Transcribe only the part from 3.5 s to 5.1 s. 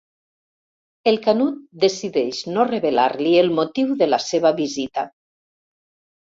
motiu de la seva visita.